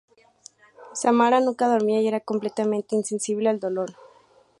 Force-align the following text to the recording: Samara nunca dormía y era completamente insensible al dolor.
Samara 0.95 1.39
nunca 1.41 1.67
dormía 1.67 2.01
y 2.01 2.07
era 2.07 2.19
completamente 2.21 2.95
insensible 2.95 3.49
al 3.49 3.59
dolor. 3.59 3.91